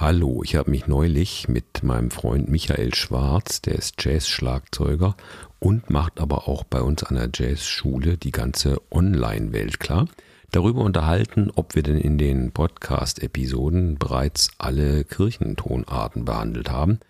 Hallo, 0.00 0.40
ich 0.42 0.56
habe 0.56 0.70
mich 0.70 0.86
neulich 0.86 1.46
mit 1.46 1.82
meinem 1.82 2.10
Freund 2.10 2.48
Michael 2.48 2.94
Schwarz, 2.94 3.60
der 3.60 3.74
ist 3.74 4.02
Jazz-Schlagzeuger 4.02 5.14
und 5.58 5.90
macht 5.90 6.20
aber 6.20 6.48
auch 6.48 6.64
bei 6.64 6.80
uns 6.80 7.02
an 7.04 7.16
der 7.16 7.28
Jazzschule 7.34 8.16
die 8.16 8.30
ganze 8.30 8.80
Online-Welt 8.90 9.78
klar, 9.78 10.08
darüber 10.52 10.80
unterhalten, 10.80 11.52
ob 11.54 11.74
wir 11.74 11.82
denn 11.82 11.98
in 11.98 12.16
den 12.16 12.50
Podcast-Episoden 12.50 13.98
bereits 13.98 14.48
alle 14.56 15.04
Kirchentonarten 15.04 16.24
behandelt 16.24 16.70
haben. 16.70 17.00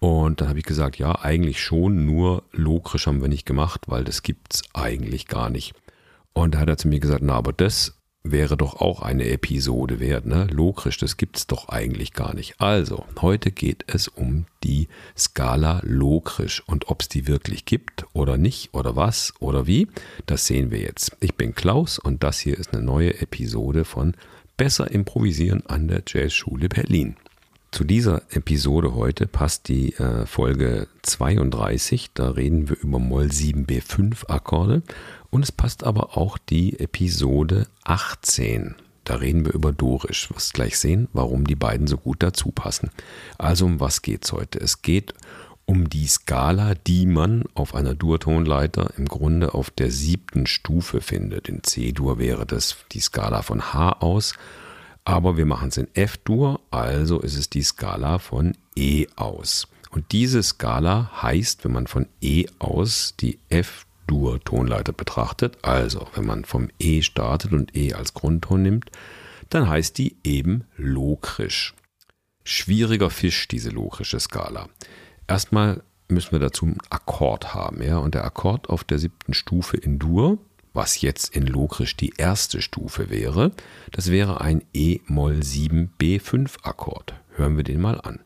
Und 0.00 0.40
dann 0.40 0.48
habe 0.48 0.58
ich 0.58 0.64
gesagt, 0.64 0.98
ja, 0.98 1.20
eigentlich 1.22 1.62
schon, 1.62 2.04
nur 2.04 2.42
lokrisch 2.50 3.06
haben 3.06 3.22
wir 3.22 3.28
nicht 3.28 3.46
gemacht, 3.46 3.82
weil 3.86 4.02
das 4.02 4.24
gibt's 4.24 4.64
eigentlich 4.74 5.28
gar 5.28 5.50
nicht. 5.50 5.72
Und 6.32 6.56
da 6.56 6.58
hat 6.58 6.68
er 6.68 6.78
zu 6.78 6.88
mir 6.88 6.98
gesagt, 6.98 7.22
na, 7.22 7.34
aber 7.34 7.52
das 7.52 7.97
wäre 8.24 8.56
doch 8.56 8.80
auch 8.80 9.02
eine 9.02 9.28
Episode 9.28 10.00
wert, 10.00 10.26
ne? 10.26 10.46
Lokrisch, 10.50 10.98
das 10.98 11.16
gibt's 11.16 11.46
doch 11.46 11.68
eigentlich 11.68 12.12
gar 12.12 12.34
nicht. 12.34 12.60
Also, 12.60 13.04
heute 13.20 13.50
geht 13.50 13.84
es 13.86 14.08
um 14.08 14.46
die 14.64 14.88
Skala 15.16 15.80
Lokrisch 15.84 16.62
und 16.66 16.88
ob 16.88 17.02
es 17.02 17.08
die 17.08 17.26
wirklich 17.26 17.64
gibt 17.64 18.06
oder 18.12 18.36
nicht 18.36 18.74
oder 18.74 18.96
was 18.96 19.32
oder 19.40 19.66
wie, 19.66 19.88
das 20.26 20.46
sehen 20.46 20.70
wir 20.70 20.80
jetzt. 20.80 21.16
Ich 21.20 21.34
bin 21.34 21.54
Klaus 21.54 21.98
und 21.98 22.22
das 22.22 22.38
hier 22.38 22.58
ist 22.58 22.74
eine 22.74 22.82
neue 22.82 23.20
Episode 23.20 23.84
von 23.84 24.14
Besser 24.56 24.90
improvisieren 24.90 25.64
an 25.66 25.86
der 25.86 26.02
Jazzschule 26.06 26.68
Berlin. 26.68 27.16
Zu 27.70 27.84
dieser 27.84 28.22
Episode 28.30 28.94
heute 28.94 29.26
passt 29.26 29.68
die 29.68 29.94
äh, 29.94 30.24
Folge 30.24 30.88
32. 31.02 32.10
Da 32.14 32.30
reden 32.30 32.68
wir 32.68 32.76
über 32.80 32.98
Moll 32.98 33.26
7b5 33.26 34.28
Akkorde. 34.28 34.82
Und 35.30 35.42
es 35.42 35.52
passt 35.52 35.84
aber 35.84 36.16
auch 36.16 36.38
die 36.38 36.80
Episode 36.80 37.66
18. 37.84 38.74
Da 39.04 39.16
reden 39.16 39.44
wir 39.44 39.52
über 39.52 39.72
Dorisch. 39.72 40.30
Wirst 40.30 40.54
gleich 40.54 40.78
sehen, 40.78 41.08
warum 41.12 41.46
die 41.46 41.56
beiden 41.56 41.86
so 41.86 41.98
gut 41.98 42.22
dazu 42.22 42.52
passen. 42.52 42.90
Also 43.36 43.66
um 43.66 43.80
was 43.80 44.00
geht 44.00 44.24
es 44.24 44.32
heute? 44.32 44.58
Es 44.60 44.80
geht 44.80 45.12
um 45.66 45.90
die 45.90 46.06
Skala, 46.06 46.74
die 46.74 47.04
man 47.04 47.44
auf 47.52 47.74
einer 47.74 47.94
Durtonleiter 47.94 48.94
im 48.96 49.04
Grunde 49.04 49.52
auf 49.52 49.70
der 49.70 49.90
siebten 49.90 50.46
Stufe 50.46 51.02
findet. 51.02 51.50
In 51.50 51.62
C-Dur 51.62 52.18
wäre 52.18 52.46
das 52.46 52.78
die 52.92 53.00
Skala 53.00 53.42
von 53.42 53.74
H 53.74 53.92
aus 54.00 54.32
aber 55.08 55.38
wir 55.38 55.46
machen 55.46 55.70
es 55.70 55.78
in 55.78 55.88
F-Dur, 55.94 56.60
also 56.70 57.20
ist 57.20 57.38
es 57.38 57.48
die 57.48 57.62
Skala 57.62 58.18
von 58.18 58.54
E 58.76 59.06
aus. 59.16 59.66
Und 59.90 60.12
diese 60.12 60.42
Skala 60.42 61.22
heißt, 61.22 61.64
wenn 61.64 61.72
man 61.72 61.86
von 61.86 62.08
E 62.20 62.44
aus 62.58 63.14
die 63.18 63.38
F-Dur-Tonleiter 63.48 64.92
betrachtet, 64.92 65.56
also 65.62 66.06
wenn 66.14 66.26
man 66.26 66.44
vom 66.44 66.68
E 66.78 67.00
startet 67.00 67.54
und 67.54 67.74
E 67.74 67.94
als 67.94 68.12
Grundton 68.12 68.60
nimmt, 68.60 68.90
dann 69.48 69.66
heißt 69.66 69.96
die 69.96 70.14
eben 70.24 70.64
lokrisch. 70.76 71.72
Schwieriger 72.44 73.08
Fisch, 73.08 73.48
diese 73.48 73.70
lokrische 73.70 74.20
Skala. 74.20 74.68
Erstmal 75.26 75.82
müssen 76.08 76.32
wir 76.32 76.38
dazu 76.38 76.66
einen 76.66 76.80
Akkord 76.90 77.54
haben, 77.54 77.82
ja, 77.82 77.96
und 77.96 78.14
der 78.14 78.26
Akkord 78.26 78.68
auf 78.68 78.84
der 78.84 78.98
siebten 78.98 79.32
Stufe 79.32 79.78
in 79.78 79.98
Dur 79.98 80.36
was 80.78 81.00
jetzt 81.00 81.34
in 81.34 81.44
Lokrisch 81.44 81.96
die 81.96 82.12
erste 82.18 82.62
Stufe 82.62 83.10
wäre, 83.10 83.50
das 83.90 84.12
wäre 84.12 84.40
ein 84.40 84.62
E-Moll 84.72 85.42
7 85.42 85.90
B5 86.00 86.62
Akkord. 86.62 87.14
Hören 87.34 87.56
wir 87.56 87.64
den 87.64 87.80
mal 87.80 88.00
an. 88.00 88.20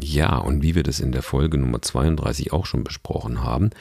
Ja, 0.00 0.38
und 0.38 0.62
wie 0.62 0.74
wir 0.74 0.84
das 0.84 1.00
in 1.00 1.12
der 1.12 1.22
Folge 1.22 1.58
Nummer 1.58 1.82
32 1.82 2.54
auch 2.54 2.64
schon 2.64 2.82
besprochen 2.82 3.42
haben, 3.42 3.72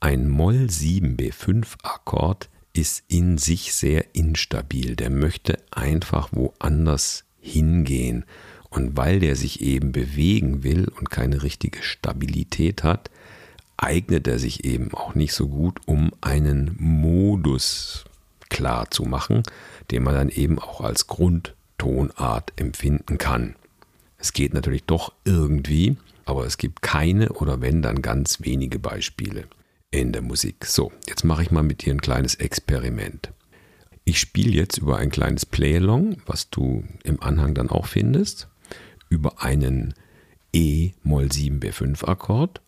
ein 0.00 0.30
Moll 0.30 0.70
7 0.70 1.18
B5 1.18 1.74
Akkord 1.82 2.48
ist 2.72 3.04
in 3.06 3.36
sich 3.36 3.74
sehr 3.74 4.14
instabil. 4.14 4.96
Der 4.96 5.10
möchte 5.10 5.58
einfach 5.72 6.30
woanders 6.32 7.24
hingehen. 7.40 8.24
Und 8.68 8.96
weil 8.96 9.18
der 9.18 9.34
sich 9.34 9.60
eben 9.60 9.92
bewegen 9.92 10.62
will 10.62 10.88
und 10.88 11.10
keine 11.10 11.42
richtige 11.42 11.82
Stabilität 11.82 12.84
hat, 12.84 13.10
eignet 13.76 14.28
er 14.28 14.38
sich 14.38 14.64
eben 14.64 14.92
auch 14.94 15.14
nicht 15.14 15.32
so 15.32 15.48
gut, 15.48 15.80
um 15.86 16.12
einen 16.20 16.76
Modus 16.78 18.04
klar 18.48 18.90
zu 18.90 19.04
machen, 19.04 19.42
den 19.90 20.02
man 20.02 20.14
dann 20.14 20.28
eben 20.28 20.58
auch 20.58 20.82
als 20.82 21.06
Grundtonart 21.06 22.52
empfinden 22.56 23.18
kann. 23.18 23.56
Es 24.18 24.32
geht 24.32 24.52
natürlich 24.52 24.84
doch 24.84 25.12
irgendwie, 25.24 25.96
aber 26.26 26.44
es 26.44 26.58
gibt 26.58 26.82
keine 26.82 27.30
oder 27.30 27.60
wenn 27.60 27.80
dann 27.80 28.02
ganz 28.02 28.42
wenige 28.42 28.78
Beispiele 28.78 29.44
in 29.90 30.12
der 30.12 30.22
Musik. 30.22 30.66
So, 30.66 30.92
jetzt 31.08 31.24
mache 31.24 31.42
ich 31.42 31.50
mal 31.50 31.62
mit 31.62 31.84
dir 31.84 31.94
ein 31.94 32.02
kleines 32.02 32.34
Experiment. 32.34 33.32
Ich 34.10 34.18
spiele 34.18 34.50
jetzt 34.50 34.76
über 34.76 34.96
ein 34.96 35.12
kleines 35.12 35.46
Playalong, 35.46 36.16
was 36.26 36.50
du 36.50 36.82
im 37.04 37.22
Anhang 37.22 37.54
dann 37.54 37.70
auch 37.70 37.86
findest, 37.86 38.48
über 39.08 39.40
einen 39.40 39.94
E-Moll-7-B5-Akkord, 40.52 42.60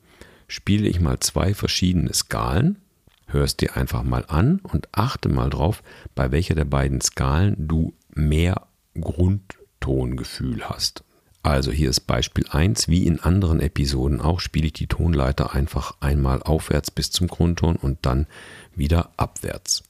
spiele 0.47 0.87
ich 0.87 1.01
mal 1.01 1.19
zwei 1.19 1.53
verschiedene 1.53 2.15
Skalen, 2.15 2.79
hörst 3.27 3.61
dir 3.61 3.77
einfach 3.77 4.05
mal 4.05 4.25
an 4.29 4.61
und 4.61 4.87
achte 4.93 5.29
mal 5.29 5.51
drauf, 5.51 5.83
bei 6.15 6.31
welcher 6.31 6.55
der 6.55 6.65
beiden 6.65 7.01
Skalen 7.01 7.57
du 7.59 7.93
mehr 8.15 8.69
Grundtongefühl 9.01 10.69
hast. 10.69 11.03
Also 11.43 11.73
hier 11.73 11.91
ist 11.91 12.03
Beispiel 12.03 12.45
1, 12.49 12.87
wie 12.87 13.05
in 13.05 13.19
anderen 13.19 13.59
Episoden 13.59 14.21
auch, 14.21 14.39
spiele 14.39 14.67
ich 14.67 14.75
die 14.75 14.87
Tonleiter 14.87 15.55
einfach 15.55 15.97
einmal 15.99 16.41
aufwärts 16.41 16.93
bis 16.93 17.11
zum 17.11 17.27
Grundton 17.27 17.75
und 17.75 18.07
dann 18.07 18.29
wieder 18.77 19.11
abwärts. 19.17 19.83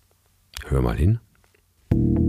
Hör 0.64 0.80
mal 0.80 0.96
hin. 0.96 1.20
thank 1.92 2.16
you 2.16 2.21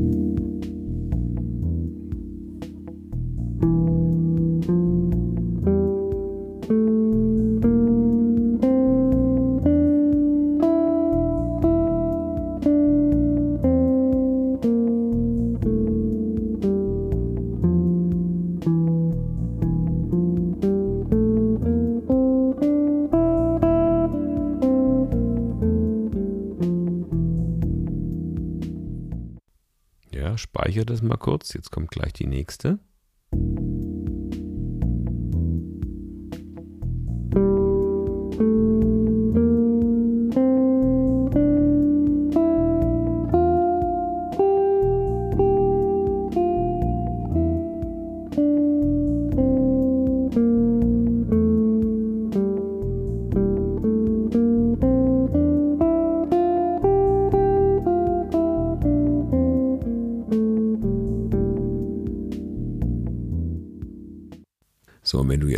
speichere 30.64 30.86
das 30.86 31.02
mal 31.02 31.18
kurz. 31.18 31.54
Jetzt 31.54 31.72
kommt 31.72 31.92
gleich 31.92 32.14
die 32.14 32.28
nächste. 32.28 32.80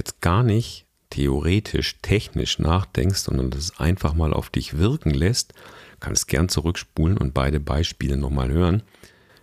Jetzt 0.06 0.22
gar 0.22 0.44
nicht 0.44 0.86
theoretisch, 1.10 1.96
technisch 2.02 2.60
nachdenkst, 2.60 3.20
sondern 3.20 3.50
das 3.50 3.80
einfach 3.80 4.14
mal 4.14 4.34
auf 4.34 4.50
dich 4.50 4.78
wirken 4.78 5.12
lässt, 5.12 5.54
kannst 6.00 6.28
gern 6.28 6.50
zurückspulen 6.50 7.18
und 7.18 7.34
beide 7.34 7.60
Beispiele 7.60 8.18
nochmal 8.18 8.52
hören, 8.52 8.84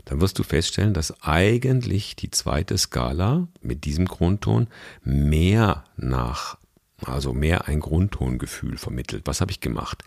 dann 0.04 0.20
wirst 0.20 0.38
du 0.38 0.42
feststellen, 0.42 0.94
dass 0.94 1.22
eigentlich 1.22 2.16
die 2.16 2.30
zweite 2.30 2.76
Skala 2.78 3.48
mit 3.60 3.84
diesem 3.84 4.06
Grundton 4.06 4.68
mehr 5.02 5.84
nach, 5.96 6.58
also 7.04 7.32
mehr 7.32 7.68
ein 7.68 7.80
Grundtongefühl 7.80 8.76
vermittelt. 8.76 9.22
Was 9.26 9.40
habe 9.40 9.50
ich 9.50 9.60
gemacht? 9.60 10.04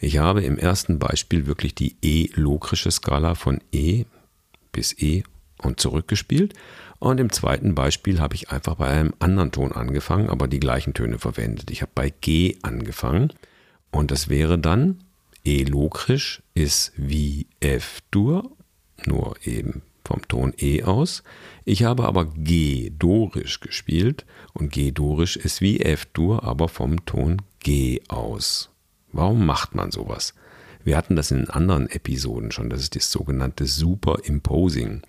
Ich 0.00 0.18
habe 0.18 0.42
im 0.42 0.58
ersten 0.58 0.98
Beispiel 0.98 1.46
wirklich 1.46 1.74
die 1.74 1.96
E-lokrische 2.02 2.90
Skala 2.90 3.34
von 3.34 3.60
E 3.72 4.04
bis 4.72 4.92
E 4.98 5.24
und 5.62 5.80
zurückgespielt 5.80 6.54
und 6.98 7.20
im 7.20 7.30
zweiten 7.30 7.74
Beispiel 7.74 8.20
habe 8.20 8.34
ich 8.34 8.50
einfach 8.50 8.76
bei 8.76 8.88
einem 8.88 9.14
anderen 9.18 9.52
Ton 9.52 9.72
angefangen, 9.72 10.28
aber 10.28 10.48
die 10.48 10.60
gleichen 10.60 10.94
Töne 10.94 11.18
verwendet. 11.18 11.70
Ich 11.70 11.82
habe 11.82 11.92
bei 11.94 12.10
G 12.20 12.56
angefangen 12.62 13.32
und 13.90 14.10
das 14.10 14.28
wäre 14.28 14.58
dann 14.58 14.98
E-Lokrisch 15.44 16.42
ist 16.54 16.92
wie 16.96 17.46
F-Dur, 17.60 18.50
nur 19.06 19.36
eben 19.44 19.82
vom 20.04 20.26
Ton 20.26 20.52
E 20.58 20.82
aus. 20.82 21.22
Ich 21.64 21.84
habe 21.84 22.04
aber 22.04 22.26
G-Dorisch 22.26 23.60
gespielt 23.60 24.26
und 24.52 24.72
G-Dorisch 24.72 25.36
ist 25.36 25.60
wie 25.60 25.80
F-Dur, 25.80 26.42
aber 26.42 26.68
vom 26.68 27.04
Ton 27.06 27.42
G 27.60 28.00
aus. 28.08 28.70
Warum 29.12 29.46
macht 29.46 29.74
man 29.74 29.90
sowas? 29.90 30.34
Wir 30.82 30.96
hatten 30.96 31.16
das 31.16 31.30
in 31.30 31.48
anderen 31.48 31.88
Episoden 31.88 32.50
schon, 32.50 32.70
das 32.70 32.80
ist 32.80 32.96
das 32.96 33.10
sogenannte 33.10 33.66
Superimposing. 33.66 35.02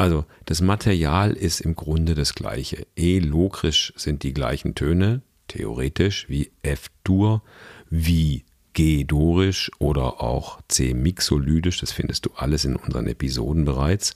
Also 0.00 0.24
das 0.46 0.62
Material 0.62 1.32
ist 1.34 1.60
im 1.60 1.76
Grunde 1.76 2.14
das 2.14 2.34
gleiche. 2.34 2.86
E-Lokrisch 2.96 3.92
sind 3.96 4.22
die 4.22 4.32
gleichen 4.32 4.74
Töne, 4.74 5.20
theoretisch, 5.46 6.26
wie 6.30 6.52
F-Dur, 6.62 7.42
wie 7.90 8.46
G-Dorisch 8.72 9.70
oder 9.78 10.22
auch 10.22 10.62
C-Mixolydisch, 10.68 11.80
das 11.80 11.92
findest 11.92 12.24
du 12.24 12.30
alles 12.34 12.64
in 12.64 12.76
unseren 12.76 13.08
Episoden 13.08 13.66
bereits. 13.66 14.14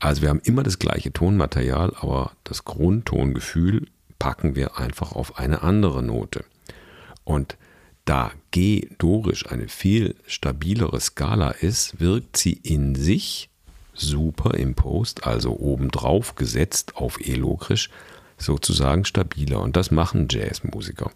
Also 0.00 0.20
wir 0.20 0.28
haben 0.28 0.42
immer 0.44 0.62
das 0.62 0.78
gleiche 0.78 1.14
Tonmaterial, 1.14 1.94
aber 1.98 2.32
das 2.44 2.66
Grundtongefühl 2.66 3.86
packen 4.18 4.54
wir 4.54 4.76
einfach 4.76 5.12
auf 5.12 5.38
eine 5.38 5.62
andere 5.62 6.02
Note. 6.02 6.44
Und 7.24 7.56
da 8.04 8.32
G-Dorisch 8.50 9.46
eine 9.46 9.68
viel 9.68 10.14
stabilere 10.26 11.00
Skala 11.00 11.52
ist, 11.52 12.00
wirkt 12.00 12.36
sie 12.36 12.52
in 12.52 12.94
sich 12.94 13.48
superimposed, 13.96 15.26
also 15.26 15.58
obendrauf 15.58 16.34
gesetzt 16.34 16.96
auf 16.96 17.20
E-Lokrisch, 17.20 17.90
sozusagen 18.38 19.04
stabiler. 19.04 19.60
Und 19.60 19.76
das 19.76 19.90
machen 19.90 20.28
Jazzmusiker. 20.30 21.10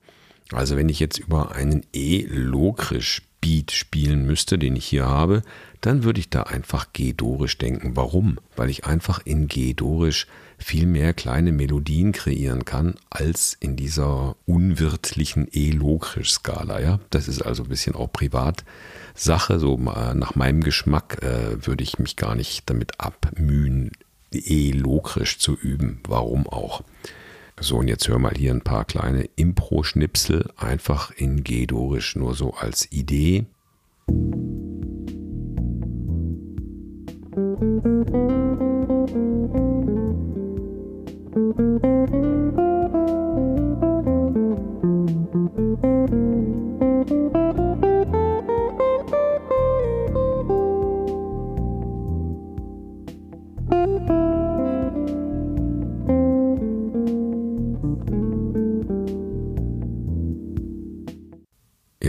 Also 0.53 0.77
wenn 0.77 0.89
ich 0.89 1.01
jetzt 1.01 1.19
über 1.19 1.53
einen 1.53 1.85
E-Lokrisch 1.93 3.23
Beat 3.41 3.71
spielen 3.71 4.27
müsste, 4.27 4.59
den 4.59 4.77
ich 4.77 4.85
hier 4.85 5.07
habe, 5.07 5.43
dann 5.81 6.05
würde 6.05 6.21
ich 6.21 6.29
da 6.29 6.43
einfach 6.43 6.93
G-Dorisch 6.93 7.57
denken. 7.57 7.97
Warum? 7.97 8.39
Weil 8.55 8.69
ich 8.69 8.85
einfach 8.85 9.21
in 9.25 9.49
G-Dorisch 9.49 10.27
viel 10.59 10.85
mehr 10.85 11.15
kleine 11.15 11.53
Melodien 11.53 12.13
kreieren 12.13 12.67
kann 12.67 12.97
als 13.09 13.57
in 13.59 13.77
dieser 13.77 14.37
unwirtlichen 14.45 15.49
E-Lokrisch-Skala. 15.51 16.81
Ja? 16.81 17.01
Das 17.09 17.29
ist 17.29 17.41
also 17.41 17.63
ein 17.63 17.71
bisschen 17.71 17.95
auch 17.95 18.13
Privatsache. 18.13 19.59
So 19.59 19.79
nach 19.79 20.35
meinem 20.35 20.63
Geschmack 20.63 21.23
äh, 21.23 21.67
würde 21.67 21.83
ich 21.83 21.99
mich 21.99 22.17
gar 22.17 22.35
nicht 22.35 22.69
damit 22.69 23.01
abmühen, 23.01 23.93
E-Lokrisch 24.33 25.39
zu 25.39 25.57
üben. 25.57 26.01
Warum 26.07 26.47
auch? 26.47 26.83
So, 27.63 27.77
und 27.77 27.89
jetzt 27.89 28.09
hör 28.09 28.19
mal 28.19 28.33
hier 28.35 28.53
ein 28.53 28.63
paar 28.63 28.87
kleine 28.87 29.29
Impro-Schnipsel, 29.37 30.51
einfach 30.57 31.11
in 31.11 31.45
G-Dorisch, 31.45 32.17
nur 32.17 32.35
so 32.35 32.55
als 32.55 32.91
Idee. 32.91 33.45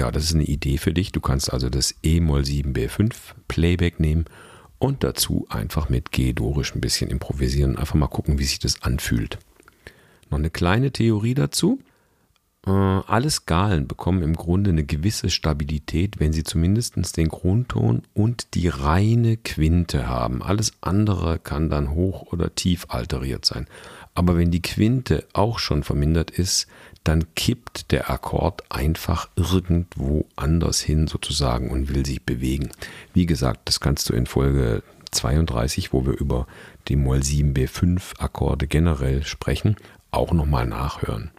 Ja, 0.02 0.10
das 0.10 0.24
ist 0.24 0.34
eine 0.34 0.46
Idee 0.46 0.80
für 0.80 0.94
dich. 0.94 1.12
Du 1.12 1.22
kannst 1.22 1.54
also 1.54 1.70
das 1.70 1.94
E-Moll 2.02 2.42
7b5 2.42 3.14
Playback 3.48 4.00
nehmen 4.00 4.26
und 4.80 5.04
dazu 5.04 5.46
einfach 5.48 5.90
mit 5.90 6.12
G-Dorisch 6.12 6.74
ein 6.74 6.82
bisschen 6.82 7.12
improvisieren. 7.12 7.76
Einfach 7.76 7.94
mal 7.94 8.08
gucken, 8.08 8.40
wie 8.40 8.46
sich 8.46 8.58
das 8.58 8.82
anfühlt. 8.82 9.38
Noch 10.32 10.40
eine 10.40 10.50
kleine 10.50 10.90
Theorie 10.90 11.36
dazu. 11.36 11.78
Äh, 12.66 12.72
alle 12.72 13.30
Skalen 13.30 13.88
bekommen 13.88 14.24
im 14.24 14.36
Grunde 14.36 14.72
eine 14.72 14.86
gewisse 14.86 15.30
Stabilität, 15.30 16.20
wenn 16.20 16.34
sie 16.34 16.44
zumindest 16.44 17.16
den 17.16 17.28
Grundton 17.28 18.02
und 18.16 18.56
die 18.56 18.70
reine 18.70 19.38
Quinte 19.38 20.08
haben. 20.08 20.42
Alles 20.42 20.74
andere 20.82 21.38
kann 21.38 21.70
dann 21.70 21.92
hoch 21.92 22.34
oder 22.34 22.56
tief 22.56 22.88
alteriert 22.90 23.46
sein. 23.46 23.68
Aber 24.14 24.38
wenn 24.38 24.52
die 24.52 24.62
Quinte 24.62 25.26
auch 25.34 25.60
schon 25.60 25.84
vermindert 25.84 26.32
ist, 26.32 26.68
dann 27.04 27.34
kippt 27.36 27.92
der 27.92 28.10
Akkord 28.10 28.64
einfach 28.70 29.30
irgendwo 29.36 30.26
anders 30.36 30.82
hin 30.82 31.08
sozusagen 31.08 31.72
und 31.72 31.94
will 31.94 32.06
sich 32.06 32.22
bewegen. 32.24 32.70
Wie 33.14 33.26
gesagt, 33.26 33.62
das 33.66 33.80
kannst 33.80 34.10
du 34.10 34.14
in 34.14 34.26
Folge 34.28 34.84
32, 35.12 35.94
wo 35.94 36.06
wir 36.06 36.14
über 36.14 36.48
die 36.88 36.96
Moll 36.96 37.20
7b5 37.20 38.20
Akkorde 38.20 38.68
generell 38.68 39.24
sprechen, 39.24 39.76
auch 40.12 40.32
nochmal 40.32 40.66
nachhören. 40.66 41.32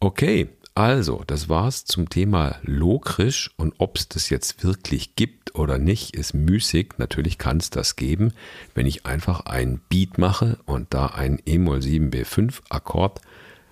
Okay, 0.00 0.48
also, 0.78 1.24
das 1.26 1.48
war's 1.48 1.86
zum 1.86 2.08
Thema 2.08 2.54
Lokrisch 2.62 3.50
und 3.56 3.74
ob 3.78 3.96
es 3.96 4.08
das 4.08 4.30
jetzt 4.30 4.62
wirklich 4.62 5.16
gibt 5.16 5.56
oder 5.56 5.76
nicht, 5.76 6.14
ist 6.14 6.34
müßig. 6.34 6.90
Natürlich 6.98 7.36
kann 7.36 7.56
es 7.56 7.70
das 7.70 7.96
geben, 7.96 8.32
wenn 8.76 8.86
ich 8.86 9.04
einfach 9.04 9.40
ein 9.40 9.80
Beat 9.88 10.18
mache 10.18 10.56
und 10.66 10.94
da 10.94 11.06
ein 11.06 11.42
E-Moll 11.44 11.80
7b5 11.80 12.60
Akkord 12.68 13.20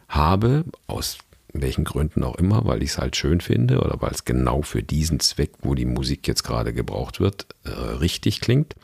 habe, 0.08 0.64
aus 0.88 1.18
welchen 1.52 1.84
Gründen 1.84 2.24
auch 2.24 2.34
immer, 2.34 2.64
weil 2.64 2.82
ich 2.82 2.90
es 2.90 2.98
halt 2.98 3.14
schön 3.14 3.40
finde 3.40 3.82
oder 3.82 4.02
weil 4.02 4.10
es 4.10 4.24
genau 4.24 4.62
für 4.62 4.82
diesen 4.82 5.20
Zweck, 5.20 5.52
wo 5.60 5.76
die 5.76 5.84
Musik 5.84 6.26
jetzt 6.26 6.42
gerade 6.42 6.72
gebraucht 6.72 7.20
wird, 7.20 7.46
äh, 7.62 7.70
richtig 7.70 8.40
klingt, 8.40 8.74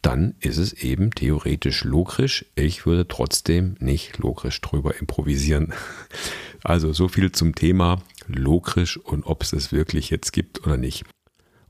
dann 0.00 0.36
ist 0.38 0.58
es 0.58 0.74
eben 0.74 1.10
theoretisch 1.10 1.82
lokrisch. 1.82 2.44
Ich 2.54 2.86
würde 2.86 3.08
trotzdem 3.08 3.74
nicht 3.80 4.18
lokrisch 4.18 4.60
drüber 4.60 4.94
improvisieren. 4.96 5.72
Also 6.64 6.92
so 6.92 7.08
viel 7.08 7.30
zum 7.30 7.54
Thema 7.54 8.02
lokrisch 8.26 8.96
und 8.96 9.24
ob 9.26 9.42
es 9.42 9.52
es 9.52 9.70
wirklich 9.70 10.10
jetzt 10.10 10.32
gibt 10.32 10.66
oder 10.66 10.78
nicht. 10.78 11.04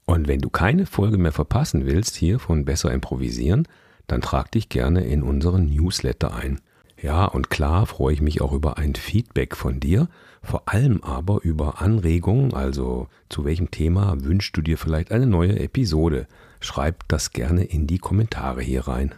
Und 0.07 0.29
wenn 0.29 0.41
du 0.41 0.51
keine 0.51 0.87
Folge 0.87 1.19
mehr 1.19 1.33
verpassen 1.33 1.85
willst 1.85 2.17
hier 2.17 2.39
von 2.39 2.65
Besser 2.65 2.93
Improvisieren, 2.93 3.67
dann 4.07 4.21
trag 4.21 4.53
dich 4.53 4.69
gerne 4.69 5.05
in 5.05 5.23
unseren 5.23 5.67
Newsletter 5.67 6.35
ein. 6.35 6.61
Ja, 7.01 7.25
und 7.25 7.51
klar 7.51 7.87
freue 7.87 8.15
ich 8.15 8.23
mich 8.23 8.41
auch 8.41 8.53
über 8.53 8.79
ein 8.79 8.95
Feedback 8.95 9.57
von 9.57 9.81
dir, 9.81 10.09
vor 10.43 10.63
allem 10.67 11.03
aber 11.03 11.43
über 11.43 11.83
Anregungen, 11.83 12.55
also 12.55 13.09
zu 13.29 13.45
welchem 13.45 13.71
Thema 13.71 14.23
wünschst 14.23 14.57
du 14.57 14.63
dir 14.63 14.79
vielleicht 14.79 15.11
eine 15.11 15.27
neue 15.27 15.59
Episode. 15.59 16.27
Schreib 16.61 17.09
das 17.09 17.31
gerne 17.33 17.65
in 17.65 17.87
die 17.87 17.99
Kommentare 17.99 18.63
hier 18.63 18.87
rein. 18.87 19.15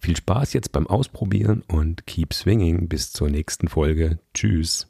Viel 0.00 0.16
Spaß 0.16 0.54
jetzt 0.54 0.72
beim 0.72 0.86
Ausprobieren 0.86 1.62
und 1.68 2.06
keep 2.06 2.34
swinging 2.34 2.88
bis 2.88 3.12
zur 3.12 3.28
nächsten 3.28 3.68
Folge. 3.68 4.18
Tschüss. 4.34 4.89